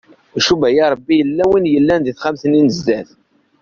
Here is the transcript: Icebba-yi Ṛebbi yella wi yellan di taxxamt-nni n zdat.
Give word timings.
Icebba-yi 0.39 0.81
Ṛebbi 0.93 1.13
yella 1.21 1.43
wi 1.49 1.59
yellan 1.75 2.01
di 2.05 2.11
taxxamt-nni 2.13 2.61
n 2.61 2.67
zdat. 2.77 3.09